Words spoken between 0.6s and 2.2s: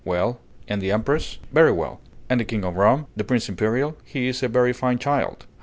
"And the Empress?" "Very well."